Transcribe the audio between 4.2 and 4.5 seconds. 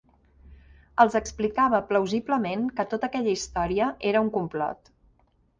un